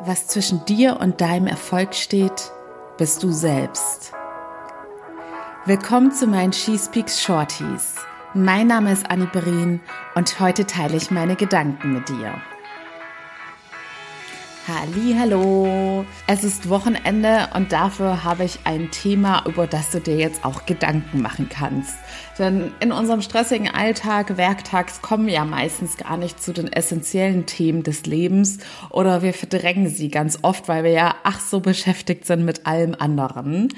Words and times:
Was 0.00 0.28
zwischen 0.28 0.64
dir 0.64 0.98
und 1.00 1.20
deinem 1.20 1.48
Erfolg 1.48 1.92
steht, 1.92 2.52
bist 2.98 3.24
du 3.24 3.32
selbst. 3.32 4.12
Willkommen 5.66 6.12
zu 6.12 6.28
meinen 6.28 6.52
She 6.52 6.78
Speaks 6.78 7.20
Shorties. 7.20 7.96
Mein 8.32 8.68
Name 8.68 8.92
ist 8.92 9.10
Annie 9.10 9.26
Berin 9.26 9.80
und 10.14 10.38
heute 10.38 10.66
teile 10.66 10.96
ich 10.96 11.10
meine 11.10 11.34
Gedanken 11.34 11.94
mit 11.94 12.08
dir. 12.08 12.40
Hallo, 14.70 16.04
es 16.26 16.44
ist 16.44 16.68
Wochenende 16.68 17.48
und 17.54 17.72
dafür 17.72 18.22
habe 18.22 18.44
ich 18.44 18.58
ein 18.64 18.90
Thema, 18.90 19.42
über 19.46 19.66
das 19.66 19.88
du 19.88 19.98
dir 19.98 20.16
jetzt 20.16 20.44
auch 20.44 20.66
Gedanken 20.66 21.22
machen 21.22 21.48
kannst. 21.48 21.94
Denn 22.38 22.72
in 22.78 22.92
unserem 22.92 23.22
stressigen 23.22 23.70
Alltag, 23.70 24.36
Werktags 24.36 25.00
kommen 25.00 25.30
ja 25.30 25.46
meistens 25.46 25.96
gar 25.96 26.18
nicht 26.18 26.42
zu 26.42 26.52
den 26.52 26.70
essentiellen 26.70 27.46
Themen 27.46 27.82
des 27.82 28.04
Lebens 28.04 28.58
oder 28.90 29.22
wir 29.22 29.32
verdrängen 29.32 29.88
sie 29.88 30.10
ganz 30.10 30.40
oft, 30.42 30.68
weil 30.68 30.84
wir 30.84 30.90
ja 30.90 31.14
ach 31.24 31.40
so 31.40 31.60
beschäftigt 31.60 32.26
sind 32.26 32.44
mit 32.44 32.66
allem 32.66 32.94
anderen. 32.98 33.68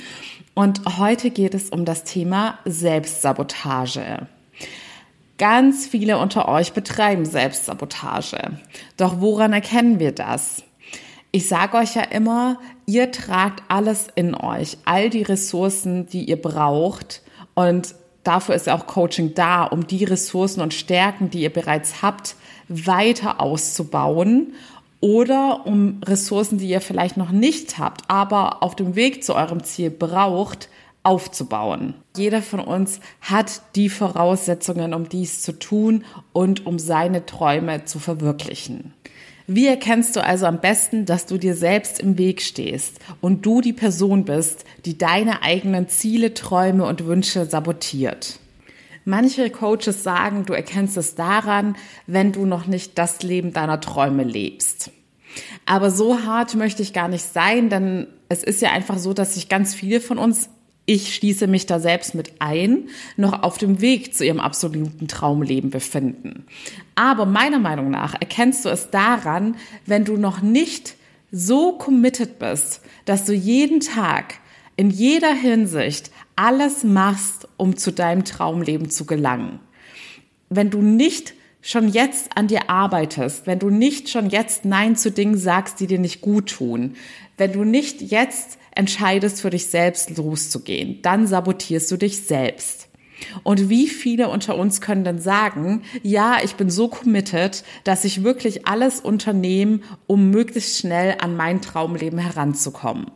Und 0.55 0.99
heute 0.99 1.31
geht 1.31 1.55
es 1.55 1.71
um 1.71 1.85
das 1.85 2.03
Thema 2.03 2.59
Selbstsabotage. 2.65 4.27
Ganz 5.39 5.87
viele 5.87 6.19
unter 6.19 6.49
euch 6.49 6.73
betreiben 6.73 7.27
Selbstsabotage. 7.27 8.59
Doch 8.97 9.21
woran 9.21 9.53
erkennen 9.53 10.01
wir 10.01 10.11
das? 10.11 10.65
Ich 11.33 11.49
sage 11.49 11.77
euch 11.77 11.95
ja 11.95 12.03
immer, 12.03 12.59
ihr 12.87 13.13
tragt 13.13 13.63
alles 13.69 14.09
in 14.15 14.35
euch, 14.35 14.79
all 14.85 15.11
die 15.11 15.23
Ressourcen, 15.23 16.07
die 16.07 16.25
ihr 16.25 16.41
braucht. 16.41 17.23
Und 17.55 17.95
dafür 18.25 18.57
ist 18.57 18.69
auch 18.69 18.89
Coaching 18.89 19.35
da, 19.35 19.65
um 19.65 19.87
die 19.87 20.05
Ressourcen 20.05 20.61
und 20.61 20.75
Stärken, 20.75 21.31
die 21.31 21.43
ihr 21.43 21.53
bereits 21.53 22.03
habt, 22.03 22.35
weiter 22.69 23.41
auszubauen 23.41 24.55
oder 25.01 25.67
um 25.67 26.01
Ressourcen, 26.05 26.59
die 26.59 26.69
ihr 26.69 26.81
vielleicht 26.81 27.17
noch 27.17 27.31
nicht 27.31 27.79
habt, 27.79 28.03
aber 28.09 28.63
auf 28.63 28.77
dem 28.77 28.97
Weg 28.97 29.25
zu 29.25 29.35
eurem 29.35 29.65
Ziel 29.65 29.91
braucht, 29.91 30.69
aufzubauen. 31.03 31.95
Jeder 32.17 32.43
von 32.43 32.61
uns 32.61 33.01
hat 33.23 33.63
die 33.75 33.89
Voraussetzungen, 33.89 34.93
um 34.93 35.09
dies 35.09 35.43
zu 35.43 35.59
tun 35.59 36.05
und 36.33 36.67
um 36.67 36.79
seine 36.79 37.25
Träume 37.25 37.87
zu 37.87 37.99
verwirklichen. 37.99 38.93
Wie 39.53 39.67
erkennst 39.67 40.15
du 40.15 40.23
also 40.23 40.47
am 40.47 40.61
besten, 40.61 41.07
dass 41.07 41.27
du 41.27 41.37
dir 41.37 41.57
selbst 41.57 41.99
im 41.99 42.17
Weg 42.19 42.41
stehst 42.41 43.01
und 43.21 43.45
du 43.45 43.61
die 43.61 43.73
Person 43.73 44.25
bist, 44.25 44.65
die 44.85 44.97
deine 44.97 45.43
eigenen 45.43 45.89
Ziele, 45.89 46.35
Träume 46.35 46.85
und 46.85 47.05
Wünsche 47.05 47.45
sabotiert? 47.47 48.39
Manche 49.05 49.51
Coaches 49.51 50.05
sagen, 50.05 50.45
du 50.47 50.53
erkennst 50.53 50.97
es 50.97 51.17
daran, 51.17 51.75
wenn 52.07 52.31
du 52.31 52.47
noch 52.47 52.69
nicht 52.69 52.97
das 52.97 53.25
Leben 53.25 53.53
deiner 53.53 53.81
Träume 53.81 54.23
lebst. 54.23 54.93
Aber 55.67 55.91
so 55.91 56.23
hart 56.23 56.55
möchte 56.55 56.83
ich 56.83 56.93
gar 56.93 57.09
nicht 57.09 57.25
sein, 57.25 57.71
denn 57.71 58.07
es 58.29 58.45
ist 58.45 58.63
ja 58.63 58.71
einfach 58.71 58.99
so, 58.99 59.15
dass 59.15 59.35
sich 59.35 59.49
ganz 59.49 59.75
viele 59.75 60.01
von 60.01 60.19
uns 60.19 60.49
ich 60.91 61.15
schließe 61.15 61.47
mich 61.47 61.67
da 61.67 61.79
selbst 61.79 62.17
mit 62.17 62.33
ein, 62.41 62.89
noch 63.17 63.45
auf 63.45 63.59
dem 63.59 63.81
Weg 63.81 64.13
zu 64.13 64.25
ihrem 64.27 64.41
absoluten 64.41 65.07
Traumleben 65.07 65.71
befinden. 65.71 66.47
Aber 66.97 67.27
meiner 67.27 67.61
Meinung 67.61 67.91
nach 67.91 68.15
erkennst 68.15 68.65
du 68.65 68.71
es 68.71 68.91
daran, 68.91 69.55
wenn 69.87 70.05
du 70.05 70.17
noch 70.17 70.43
nicht 70.43 70.97
so 71.31 71.79
committed 71.79 72.41
bist, 72.41 72.81
dass 73.05 73.25
du 73.25 73.33
jeden 73.33 73.79
Tag 73.79 74.41
in 74.75 74.91
jeder 74.91 75.33
Hinsicht 75.33 76.11
alles 76.35 76.83
machst, 76.83 77.47
um 77.57 77.77
zu 77.77 77.93
deinem 77.93 78.25
Traumleben 78.25 78.91
zu 78.91 79.07
gelangen. 79.07 79.61
Wenn 80.49 80.71
du 80.71 80.83
nicht 80.83 81.35
schon 81.63 81.89
jetzt 81.89 82.37
an 82.37 82.49
dir 82.49 82.69
arbeitest, 82.69 83.47
wenn 83.47 83.61
du 83.61 83.71
nicht 83.71 84.09
schon 84.09 84.29
jetzt 84.29 84.65
Nein 84.65 84.97
zu 84.97 85.13
Dingen 85.13 85.39
sagst, 85.39 85.79
die 85.79 85.87
dir 85.87 86.01
nicht 86.01 86.21
gut 86.21 86.49
tun, 86.49 86.97
wenn 87.37 87.53
du 87.53 87.63
nicht 87.63 88.03
jetzt 88.03 88.59
entscheidest, 88.75 89.41
für 89.41 89.51
dich 89.51 89.67
selbst 89.67 90.17
loszugehen, 90.17 91.01
dann 91.03 91.27
sabotierst 91.27 91.91
du 91.91 91.97
dich 91.97 92.23
selbst. 92.23 92.89
Und 93.43 93.69
wie 93.69 93.87
viele 93.87 94.29
unter 94.29 94.57
uns 94.57 94.81
können 94.81 95.05
dann 95.05 95.19
sagen, 95.19 95.83
ja, 96.03 96.39
ich 96.43 96.55
bin 96.55 96.71
so 96.71 96.89
committed, 96.89 97.65
dass 97.85 98.05
ich 98.05 98.25
wirklich 98.25 98.67
alles 98.67 99.01
unternehme, 99.01 99.81
um 100.07 100.31
möglichst 100.31 100.79
schnell 100.79 101.17
an 101.21 101.37
mein 101.37 101.61
Traumleben 101.61 102.19
heranzukommen. 102.19 103.11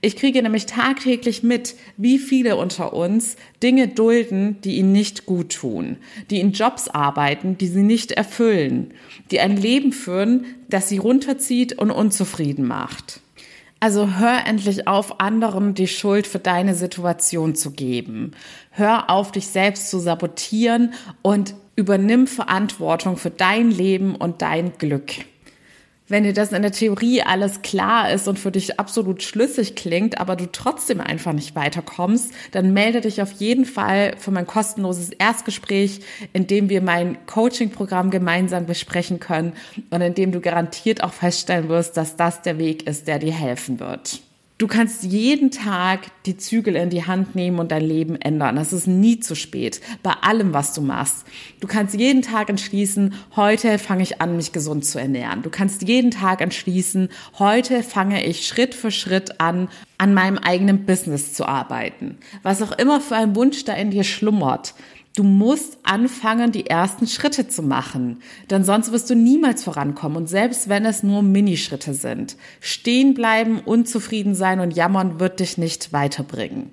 Ich 0.00 0.16
kriege 0.16 0.42
nämlich 0.42 0.66
tagtäglich 0.66 1.42
mit, 1.42 1.74
wie 1.96 2.18
viele 2.18 2.56
unter 2.56 2.92
uns 2.92 3.36
Dinge 3.62 3.88
dulden, 3.88 4.60
die 4.62 4.76
ihnen 4.76 4.92
nicht 4.92 5.26
gut 5.26 5.54
tun, 5.54 5.96
die 6.30 6.40
in 6.40 6.52
Jobs 6.52 6.88
arbeiten, 6.88 7.56
die 7.56 7.68
sie 7.68 7.82
nicht 7.82 8.12
erfüllen, 8.12 8.92
die 9.30 9.40
ein 9.40 9.56
Leben 9.56 9.92
führen, 9.92 10.44
das 10.68 10.88
sie 10.88 10.98
runterzieht 10.98 11.78
und 11.78 11.90
unzufrieden 11.90 12.66
macht. 12.66 13.20
Also 13.82 14.18
hör 14.18 14.46
endlich 14.46 14.86
auf, 14.86 15.20
anderen 15.20 15.72
die 15.72 15.88
Schuld 15.88 16.26
für 16.26 16.38
deine 16.38 16.74
Situation 16.74 17.54
zu 17.54 17.70
geben. 17.70 18.32
Hör 18.70 19.08
auf, 19.08 19.32
dich 19.32 19.46
selbst 19.46 19.88
zu 19.88 19.98
sabotieren 19.98 20.92
und 21.22 21.54
übernimm 21.76 22.26
Verantwortung 22.26 23.16
für 23.16 23.30
dein 23.30 23.70
Leben 23.70 24.14
und 24.14 24.42
dein 24.42 24.76
Glück. 24.76 25.24
Wenn 26.10 26.24
dir 26.24 26.32
das 26.32 26.50
in 26.50 26.62
der 26.62 26.72
Theorie 26.72 27.22
alles 27.22 27.62
klar 27.62 28.10
ist 28.10 28.26
und 28.26 28.36
für 28.36 28.50
dich 28.50 28.80
absolut 28.80 29.22
schlüssig 29.22 29.76
klingt, 29.76 30.18
aber 30.18 30.34
du 30.34 30.50
trotzdem 30.50 31.00
einfach 31.00 31.32
nicht 31.32 31.54
weiterkommst, 31.54 32.32
dann 32.50 32.72
melde 32.72 33.00
dich 33.00 33.22
auf 33.22 33.30
jeden 33.30 33.64
Fall 33.64 34.16
für 34.18 34.32
mein 34.32 34.44
kostenloses 34.44 35.10
Erstgespräch, 35.10 36.00
in 36.32 36.48
dem 36.48 36.68
wir 36.68 36.82
mein 36.82 37.24
Coaching-Programm 37.26 38.10
gemeinsam 38.10 38.66
besprechen 38.66 39.20
können 39.20 39.52
und 39.90 40.00
in 40.00 40.14
dem 40.14 40.32
du 40.32 40.40
garantiert 40.40 41.04
auch 41.04 41.12
feststellen 41.12 41.68
wirst, 41.68 41.96
dass 41.96 42.16
das 42.16 42.42
der 42.42 42.58
Weg 42.58 42.88
ist, 42.88 43.06
der 43.06 43.20
dir 43.20 43.32
helfen 43.32 43.78
wird. 43.78 44.20
Du 44.60 44.66
kannst 44.66 45.04
jeden 45.04 45.50
Tag 45.50 46.00
die 46.26 46.36
Zügel 46.36 46.76
in 46.76 46.90
die 46.90 47.06
Hand 47.06 47.34
nehmen 47.34 47.58
und 47.60 47.72
dein 47.72 47.82
Leben 47.82 48.16
ändern. 48.16 48.58
Es 48.58 48.74
ist 48.74 48.86
nie 48.86 49.18
zu 49.18 49.34
spät 49.34 49.80
bei 50.02 50.12
allem, 50.20 50.52
was 50.52 50.74
du 50.74 50.82
machst. 50.82 51.24
Du 51.60 51.66
kannst 51.66 51.94
jeden 51.94 52.20
Tag 52.20 52.50
entschließen, 52.50 53.14
heute 53.36 53.78
fange 53.78 54.02
ich 54.02 54.20
an, 54.20 54.36
mich 54.36 54.52
gesund 54.52 54.84
zu 54.84 54.98
ernähren. 54.98 55.40
Du 55.40 55.48
kannst 55.48 55.80
jeden 55.80 56.10
Tag 56.10 56.42
entschließen, 56.42 57.08
heute 57.38 57.82
fange 57.82 58.22
ich 58.22 58.46
Schritt 58.46 58.74
für 58.74 58.90
Schritt 58.90 59.40
an, 59.40 59.70
an 59.96 60.12
meinem 60.12 60.36
eigenen 60.36 60.84
Business 60.84 61.32
zu 61.32 61.46
arbeiten. 61.46 62.18
Was 62.42 62.60
auch 62.60 62.72
immer 62.72 63.00
für 63.00 63.16
ein 63.16 63.34
Wunsch 63.36 63.64
da 63.64 63.72
in 63.72 63.90
dir 63.90 64.04
schlummert. 64.04 64.74
Du 65.16 65.24
musst 65.24 65.78
anfangen, 65.82 66.52
die 66.52 66.66
ersten 66.66 67.08
Schritte 67.08 67.48
zu 67.48 67.64
machen, 67.64 68.22
denn 68.48 68.62
sonst 68.62 68.92
wirst 68.92 69.10
du 69.10 69.16
niemals 69.16 69.64
vorankommen 69.64 70.16
und 70.16 70.28
selbst 70.28 70.68
wenn 70.68 70.84
es 70.84 71.02
nur 71.02 71.22
Minischritte 71.22 71.94
sind. 71.94 72.36
Stehen 72.60 73.14
bleiben, 73.14 73.58
unzufrieden 73.58 74.36
sein 74.36 74.60
und 74.60 74.76
jammern 74.76 75.18
wird 75.18 75.40
dich 75.40 75.58
nicht 75.58 75.92
weiterbringen. 75.92 76.70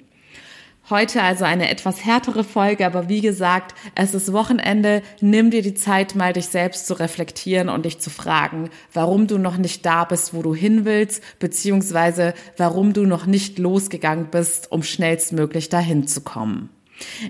Heute 0.89 1.21
also 1.21 1.43
eine 1.43 1.69
etwas 1.69 2.05
härtere 2.05 2.45
Folge, 2.45 2.85
aber 2.85 3.09
wie 3.09 3.19
gesagt, 3.19 3.75
es 3.95 4.13
ist 4.13 4.31
Wochenende. 4.31 5.01
Nimm 5.19 5.51
dir 5.51 5.61
die 5.61 5.73
Zeit, 5.73 6.15
mal 6.15 6.31
dich 6.31 6.45
selbst 6.45 6.87
zu 6.87 6.93
reflektieren 6.93 7.67
und 7.67 7.85
dich 7.85 7.99
zu 7.99 8.09
fragen, 8.09 8.69
warum 8.93 9.27
du 9.27 9.37
noch 9.37 9.57
nicht 9.57 9.85
da 9.85 10.05
bist, 10.05 10.33
wo 10.33 10.43
du 10.43 10.55
hin 10.55 10.85
willst, 10.85 11.21
beziehungsweise 11.39 12.35
warum 12.55 12.93
du 12.93 13.05
noch 13.05 13.25
nicht 13.25 13.59
losgegangen 13.59 14.27
bist, 14.31 14.71
um 14.71 14.81
schnellstmöglich 14.83 15.67
dahin 15.67 16.07
zu 16.07 16.21
kommen. 16.21 16.69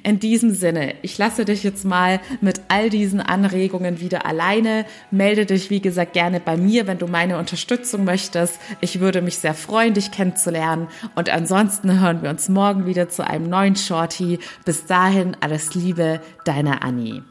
In 0.04 0.20
diesem 0.20 0.54
Sinne, 0.54 0.96
ich 1.02 1.18
lasse 1.18 1.46
dich 1.46 1.64
jetzt 1.64 1.86
mal 1.86 2.20
mit 2.42 2.62
all 2.68 2.90
diesen 2.90 3.20
Anregungen 3.20 4.00
wieder 4.00 4.26
alleine. 4.26 4.86
Melde 5.12 5.46
dich, 5.46 5.70
wie 5.70 5.82
gesagt, 5.82 6.14
gerne 6.14 6.40
bei 6.40 6.58
mir, 6.58 6.88
wenn 6.88 6.98
du 6.98 7.08
meine 7.08 7.38
Unterstützung 7.38 8.04
möchtest. 8.04 8.60
Ich 8.82 9.00
würde 9.00 9.22
mich 9.22 9.38
sehr 9.38 9.54
freuen, 9.54 9.94
dich 9.94 10.12
kennenzulernen. 10.12 10.88
Und 11.16 11.30
ansonsten 11.30 12.00
hören 12.00 12.22
wir 12.22 12.30
uns 12.30 12.50
morgen 12.50 12.86
wieder 12.86 13.10
zu 13.10 13.26
einem 13.26 13.50
neuen 13.50 13.76
Shorty. 13.76 14.40
Bis 14.66 14.86
dahin, 14.86 15.36
alles 15.40 15.76
Liebe, 15.76 16.22
deine 16.46 16.82
Annie. 16.82 17.24